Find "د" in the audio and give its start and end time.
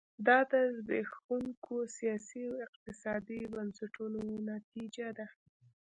0.51-0.53